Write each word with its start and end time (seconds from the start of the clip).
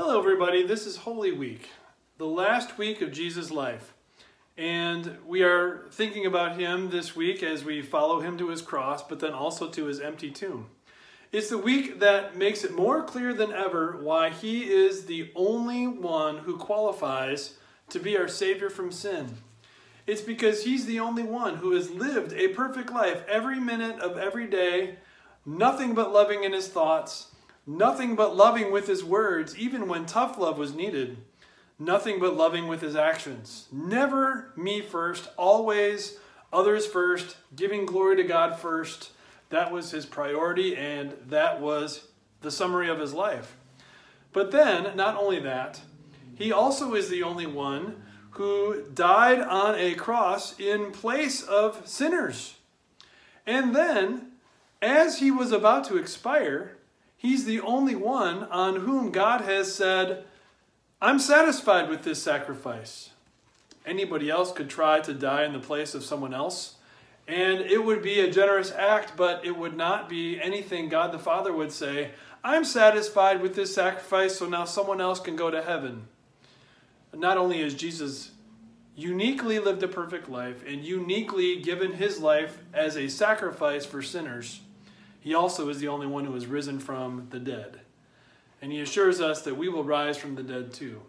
Hello, 0.00 0.16
everybody. 0.16 0.62
This 0.62 0.86
is 0.86 0.98
Holy 0.98 1.32
Week, 1.32 1.70
the 2.18 2.24
last 2.24 2.78
week 2.78 3.02
of 3.02 3.10
Jesus' 3.10 3.50
life. 3.50 3.94
And 4.56 5.18
we 5.26 5.42
are 5.42 5.86
thinking 5.90 6.24
about 6.24 6.56
him 6.56 6.90
this 6.90 7.16
week 7.16 7.42
as 7.42 7.64
we 7.64 7.82
follow 7.82 8.20
him 8.20 8.38
to 8.38 8.50
his 8.50 8.62
cross, 8.62 9.02
but 9.02 9.18
then 9.18 9.32
also 9.32 9.68
to 9.70 9.86
his 9.86 9.98
empty 9.98 10.30
tomb. 10.30 10.66
It's 11.32 11.50
the 11.50 11.58
week 11.58 11.98
that 11.98 12.36
makes 12.36 12.62
it 12.62 12.76
more 12.76 13.02
clear 13.02 13.34
than 13.34 13.52
ever 13.52 13.96
why 14.00 14.30
he 14.30 14.70
is 14.70 15.06
the 15.06 15.32
only 15.34 15.88
one 15.88 16.38
who 16.38 16.58
qualifies 16.58 17.54
to 17.90 17.98
be 17.98 18.16
our 18.16 18.28
Savior 18.28 18.70
from 18.70 18.92
sin. 18.92 19.38
It's 20.06 20.22
because 20.22 20.62
he's 20.62 20.86
the 20.86 21.00
only 21.00 21.24
one 21.24 21.56
who 21.56 21.72
has 21.72 21.90
lived 21.90 22.32
a 22.34 22.46
perfect 22.54 22.92
life 22.92 23.24
every 23.26 23.58
minute 23.58 23.98
of 23.98 24.16
every 24.16 24.46
day, 24.46 24.98
nothing 25.44 25.92
but 25.96 26.12
loving 26.12 26.44
in 26.44 26.52
his 26.52 26.68
thoughts, 26.68 27.32
nothing 27.68 28.16
but 28.16 28.34
loving 28.34 28.72
with 28.72 28.86
his 28.86 29.04
words, 29.04 29.56
even 29.58 29.86
when 29.86 30.06
tough 30.06 30.38
love 30.38 30.56
was 30.56 30.74
needed, 30.74 31.18
nothing 31.78 32.18
but 32.18 32.34
loving 32.34 32.66
with 32.66 32.80
his 32.80 32.96
actions. 32.96 33.68
Never 33.70 34.50
me 34.56 34.80
first, 34.80 35.28
always 35.36 36.18
others 36.50 36.86
first, 36.86 37.36
giving 37.54 37.84
glory 37.84 38.16
to 38.16 38.24
God 38.24 38.58
first. 38.58 39.10
That 39.50 39.70
was 39.70 39.90
his 39.90 40.06
priority, 40.06 40.74
and 40.74 41.14
that 41.26 41.60
was 41.60 42.08
the 42.40 42.50
summary 42.50 42.88
of 42.88 42.98
his 42.98 43.12
life. 43.12 43.56
But 44.32 44.50
then, 44.50 44.96
not 44.96 45.16
only 45.16 45.38
that, 45.40 45.82
he 46.36 46.50
also 46.50 46.94
is 46.94 47.10
the 47.10 47.22
only 47.22 47.46
one 47.46 48.02
who 48.30 48.84
died 48.94 49.40
on 49.40 49.74
a 49.74 49.94
cross 49.94 50.58
in 50.58 50.90
place 50.90 51.42
of 51.42 51.86
sinners. 51.86 52.56
And 53.46 53.74
then, 53.74 54.32
as 54.80 55.18
he 55.18 55.30
was 55.30 55.52
about 55.52 55.84
to 55.84 55.96
expire, 55.96 56.77
he's 57.18 57.44
the 57.44 57.60
only 57.60 57.94
one 57.94 58.44
on 58.44 58.76
whom 58.76 59.12
God 59.12 59.42
has 59.42 59.74
said, 59.74 60.24
I'm 61.02 61.18
satisfied 61.18 61.90
with 61.90 62.02
this 62.02 62.22
sacrifice. 62.22 63.10
Anybody 63.84 64.30
else 64.30 64.52
could 64.52 64.70
try 64.70 65.00
to 65.00 65.12
die 65.12 65.44
in 65.44 65.52
the 65.52 65.58
place 65.58 65.94
of 65.94 66.04
someone 66.04 66.32
else, 66.32 66.76
and 67.26 67.60
it 67.60 67.84
would 67.84 68.02
be 68.02 68.20
a 68.20 68.30
generous 68.30 68.72
act, 68.72 69.12
but 69.16 69.44
it 69.44 69.56
would 69.56 69.76
not 69.76 70.08
be 70.08 70.40
anything 70.40 70.88
God 70.88 71.12
the 71.12 71.18
Father 71.18 71.52
would 71.52 71.72
say, 71.72 72.12
I'm 72.42 72.64
satisfied 72.64 73.42
with 73.42 73.54
this 73.54 73.74
sacrifice, 73.74 74.38
so 74.38 74.48
now 74.48 74.64
someone 74.64 75.00
else 75.00 75.20
can 75.20 75.36
go 75.36 75.50
to 75.50 75.62
heaven. 75.62 76.08
Not 77.14 77.36
only 77.36 77.60
is 77.60 77.74
Jesus 77.74 78.30
uniquely 78.96 79.58
lived 79.58 79.82
a 79.82 79.88
perfect 79.88 80.28
life 80.28 80.64
and 80.66 80.84
uniquely 80.84 81.60
given 81.60 81.92
his 81.92 82.18
life 82.18 82.58
as 82.74 82.96
a 82.96 83.08
sacrifice 83.08 83.86
for 83.86 84.02
sinners, 84.02 84.60
he 85.20 85.34
also 85.34 85.68
is 85.68 85.78
the 85.78 85.88
only 85.88 86.06
one 86.06 86.24
who 86.24 86.34
has 86.34 86.46
risen 86.46 86.78
from 86.78 87.28
the 87.30 87.38
dead. 87.38 87.80
And 88.60 88.72
he 88.72 88.80
assures 88.80 89.20
us 89.20 89.42
that 89.42 89.56
we 89.56 89.68
will 89.68 89.84
rise 89.84 90.16
from 90.16 90.34
the 90.34 90.42
dead 90.42 90.72
too. 90.72 91.02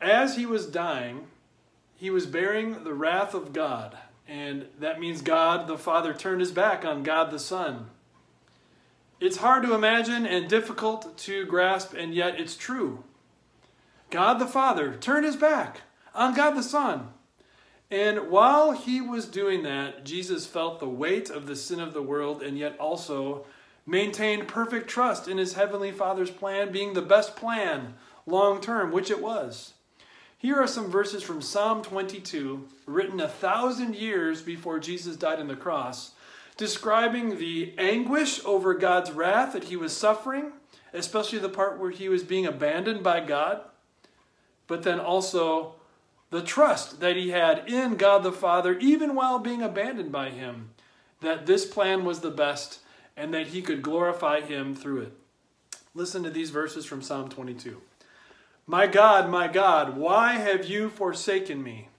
As 0.00 0.36
he 0.36 0.46
was 0.46 0.66
dying, 0.66 1.26
he 1.96 2.10
was 2.10 2.26
bearing 2.26 2.84
the 2.84 2.94
wrath 2.94 3.34
of 3.34 3.52
God. 3.52 3.96
And 4.26 4.66
that 4.78 5.00
means 5.00 5.22
God 5.22 5.66
the 5.66 5.78
Father 5.78 6.14
turned 6.14 6.40
his 6.40 6.52
back 6.52 6.84
on 6.84 7.02
God 7.02 7.30
the 7.30 7.38
Son. 7.38 7.86
It's 9.20 9.36
hard 9.36 9.62
to 9.62 9.74
imagine 9.74 10.26
and 10.26 10.48
difficult 10.48 11.16
to 11.18 11.46
grasp, 11.46 11.94
and 11.94 12.12
yet 12.12 12.40
it's 12.40 12.56
true. 12.56 13.04
God 14.10 14.40
the 14.40 14.46
Father 14.46 14.96
turned 14.96 15.24
his 15.24 15.36
back 15.36 15.82
on 16.14 16.34
God 16.34 16.56
the 16.56 16.62
Son. 16.62 17.10
And 17.92 18.30
while 18.30 18.72
he 18.72 19.02
was 19.02 19.26
doing 19.26 19.64
that, 19.64 20.02
Jesus 20.02 20.46
felt 20.46 20.80
the 20.80 20.88
weight 20.88 21.28
of 21.28 21.46
the 21.46 21.54
sin 21.54 21.78
of 21.78 21.92
the 21.92 22.02
world 22.02 22.42
and 22.42 22.56
yet 22.56 22.78
also 22.78 23.44
maintained 23.84 24.48
perfect 24.48 24.88
trust 24.88 25.28
in 25.28 25.36
his 25.36 25.52
heavenly 25.52 25.92
Father's 25.92 26.30
plan 26.30 26.72
being 26.72 26.94
the 26.94 27.02
best 27.02 27.36
plan 27.36 27.92
long 28.24 28.62
term, 28.62 28.92
which 28.92 29.10
it 29.10 29.20
was. 29.20 29.74
Here 30.38 30.56
are 30.56 30.66
some 30.66 30.90
verses 30.90 31.22
from 31.22 31.42
Psalm 31.42 31.82
22, 31.82 32.66
written 32.86 33.20
a 33.20 33.28
thousand 33.28 33.94
years 33.94 34.40
before 34.40 34.78
Jesus 34.78 35.16
died 35.16 35.38
on 35.38 35.48
the 35.48 35.54
cross, 35.54 36.12
describing 36.56 37.36
the 37.36 37.74
anguish 37.76 38.42
over 38.46 38.72
God's 38.72 39.10
wrath 39.10 39.52
that 39.52 39.64
he 39.64 39.76
was 39.76 39.94
suffering, 39.94 40.52
especially 40.94 41.40
the 41.40 41.50
part 41.50 41.78
where 41.78 41.90
he 41.90 42.08
was 42.08 42.22
being 42.22 42.46
abandoned 42.46 43.02
by 43.02 43.20
God, 43.20 43.60
but 44.66 44.82
then 44.82 44.98
also 44.98 45.74
the 46.32 46.42
trust 46.42 47.00
that 47.00 47.14
he 47.14 47.28
had 47.28 47.68
in 47.68 47.96
God 47.96 48.22
the 48.22 48.32
Father, 48.32 48.78
even 48.78 49.14
while 49.14 49.38
being 49.38 49.60
abandoned 49.60 50.10
by 50.10 50.30
him, 50.30 50.70
that 51.20 51.44
this 51.44 51.66
plan 51.66 52.06
was 52.06 52.20
the 52.20 52.30
best 52.30 52.80
and 53.14 53.34
that 53.34 53.48
he 53.48 53.60
could 53.60 53.82
glorify 53.82 54.40
him 54.40 54.74
through 54.74 55.02
it. 55.02 55.12
Listen 55.94 56.22
to 56.22 56.30
these 56.30 56.48
verses 56.48 56.86
from 56.86 57.02
Psalm 57.02 57.28
22. 57.28 57.82
My 58.66 58.86
God, 58.86 59.28
my 59.28 59.46
God, 59.46 59.98
why 59.98 60.36
have 60.36 60.64
you 60.64 60.88
forsaken 60.88 61.62
me? 61.62 61.90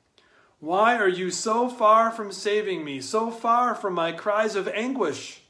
Why 0.59 0.95
are 0.95 1.07
you 1.07 1.29
so 1.29 1.69
far 1.69 2.09
from 2.09 2.31
saving 2.31 2.83
me, 2.83 3.01
so 3.01 3.29
far 3.29 3.75
from 3.75 3.94
my 3.94 4.11
cries 4.13 4.55
of 4.55 4.67
anguish? 4.67 5.41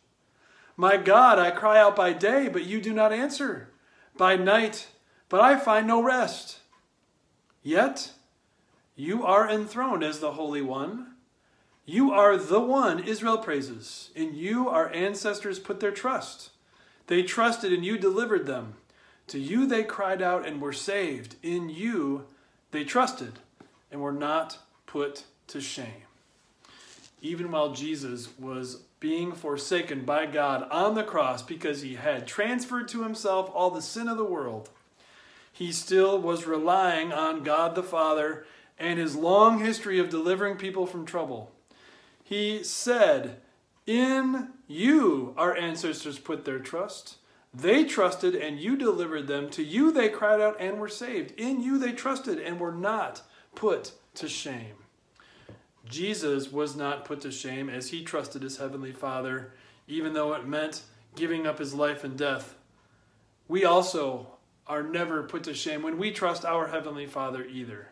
My 0.75 0.97
God, 0.97 1.39
I 1.39 1.51
cry 1.51 1.79
out 1.79 1.95
by 1.95 2.11
day, 2.11 2.49
but 2.49 2.65
you 2.65 2.81
do 2.81 2.91
not 2.91 3.13
answer, 3.13 3.69
by 4.17 4.35
night, 4.35 4.87
but 5.29 5.39
I 5.39 5.57
find 5.57 5.87
no 5.87 6.03
rest. 6.03 6.59
Yet 7.61 8.11
you 8.95 9.25
are 9.25 9.49
enthroned 9.49 10.03
as 10.03 10.19
the 10.19 10.33
Holy 10.33 10.61
One. 10.61 11.15
You 11.85 12.11
are 12.11 12.37
the 12.37 12.59
one 12.59 13.03
Israel 13.03 13.37
praises. 13.39 14.11
In 14.15 14.35
you 14.35 14.69
our 14.69 14.91
ancestors 14.93 15.59
put 15.59 15.79
their 15.79 15.91
trust. 15.91 16.51
They 17.07 17.23
trusted 17.23 17.73
and 17.73 17.83
you 17.83 17.97
delivered 17.97 18.45
them. 18.45 18.75
To 19.27 19.39
you 19.39 19.65
they 19.65 19.83
cried 19.83 20.21
out 20.21 20.45
and 20.45 20.61
were 20.61 20.73
saved. 20.73 21.35
In 21.41 21.69
you 21.69 22.25
they 22.71 22.83
trusted 22.83 23.39
and 23.91 24.01
were 24.01 24.13
not 24.13 24.59
put 24.85 25.25
to 25.47 25.59
shame. 25.59 26.03
Even 27.21 27.51
while 27.51 27.73
Jesus 27.73 28.29
was 28.37 28.83
being 28.99 29.33
forsaken 29.33 30.05
by 30.05 30.25
God 30.25 30.67
on 30.69 30.95
the 30.95 31.03
cross 31.03 31.41
because 31.41 31.81
he 31.81 31.95
had 31.95 32.27
transferred 32.27 32.87
to 32.89 33.03
himself 33.03 33.49
all 33.53 33.69
the 33.69 33.81
sin 33.81 34.07
of 34.07 34.17
the 34.17 34.23
world, 34.23 34.69
he 35.51 35.71
still 35.71 36.19
was 36.19 36.47
relying 36.47 37.11
on 37.11 37.43
God 37.43 37.75
the 37.75 37.83
Father 37.83 38.45
and 38.77 38.99
his 38.99 39.15
long 39.15 39.59
history 39.59 39.99
of 39.99 40.09
delivering 40.09 40.57
people 40.57 40.85
from 40.85 41.05
trouble. 41.05 41.51
He 42.23 42.63
said, 42.63 43.41
In 43.85 44.49
you 44.67 45.33
our 45.37 45.55
ancestors 45.55 46.19
put 46.19 46.45
their 46.45 46.59
trust. 46.59 47.17
They 47.53 47.83
trusted 47.83 48.33
and 48.33 48.59
you 48.59 48.75
delivered 48.75 49.27
them. 49.27 49.49
To 49.51 49.63
you 49.63 49.91
they 49.91 50.09
cried 50.09 50.41
out 50.41 50.57
and 50.59 50.79
were 50.79 50.87
saved. 50.87 51.39
In 51.39 51.61
you 51.61 51.77
they 51.77 51.91
trusted 51.91 52.39
and 52.39 52.59
were 52.59 52.71
not 52.71 53.21
put 53.53 53.91
to 54.15 54.27
shame. 54.27 54.75
Jesus 55.87 56.51
was 56.51 56.75
not 56.75 57.05
put 57.05 57.21
to 57.21 57.31
shame 57.31 57.69
as 57.69 57.89
he 57.89 58.03
trusted 58.03 58.41
his 58.41 58.57
heavenly 58.57 58.93
Father, 58.93 59.53
even 59.87 60.13
though 60.13 60.33
it 60.33 60.47
meant 60.47 60.81
giving 61.15 61.45
up 61.45 61.59
his 61.59 61.73
life 61.73 62.03
and 62.03 62.17
death. 62.17 62.55
We 63.47 63.65
also 63.65 64.27
are 64.65 64.81
never 64.81 65.23
put 65.23 65.43
to 65.43 65.53
shame 65.53 65.81
when 65.83 65.97
we 65.97 66.11
trust 66.11 66.45
our 66.45 66.67
heavenly 66.67 67.05
Father 67.05 67.43
either. 67.43 67.89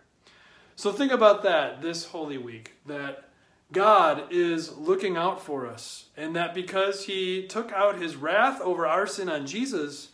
So 0.82 0.92
think 0.92 1.12
about 1.12 1.44
that 1.44 1.84
this 1.84 2.06
Holy 2.06 2.40
Week 2.40 2.74
that 2.88 3.26
God 3.72 4.24
is 4.32 4.76
looking 4.76 5.16
out 5.16 5.40
for 5.40 5.68
us, 5.68 6.06
and 6.18 6.36
that 6.36 6.56
because 6.56 7.06
He 7.06 7.46
took 7.46 7.72
out 7.72 8.02
His 8.02 8.16
wrath 8.16 8.60
over 8.62 8.88
our 8.88 9.06
sin 9.06 9.30
on 9.30 9.46
Jesus, 9.46 10.10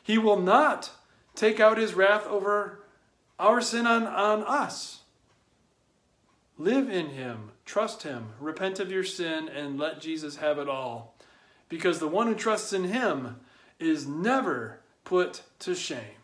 He 0.00 0.18
will 0.18 0.38
not 0.38 0.92
take 1.34 1.58
out 1.58 1.76
His 1.76 1.94
wrath 1.94 2.24
over 2.28 2.84
our 3.40 3.60
sin 3.60 3.84
on, 3.84 4.06
on 4.06 4.44
us. 4.44 5.00
Live 6.56 6.88
in 6.88 7.08
Him, 7.08 7.50
trust 7.64 8.04
Him, 8.04 8.28
repent 8.38 8.78
of 8.78 8.92
your 8.92 9.02
sin, 9.02 9.48
and 9.48 9.76
let 9.76 10.00
Jesus 10.00 10.36
have 10.36 10.56
it 10.56 10.68
all. 10.68 11.16
Because 11.68 11.98
the 11.98 12.06
one 12.06 12.28
who 12.28 12.36
trusts 12.36 12.72
in 12.72 12.84
Him 12.84 13.40
is 13.80 14.06
never 14.06 14.78
put 15.02 15.42
to 15.58 15.74
shame. 15.74 16.21